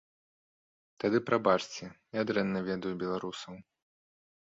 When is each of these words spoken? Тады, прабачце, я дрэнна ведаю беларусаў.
Тады, 1.03 1.17
прабачце, 1.27 1.85
я 2.23 2.27
дрэнна 2.33 2.67
ведаю 2.73 2.93
беларусаў. 3.07 3.65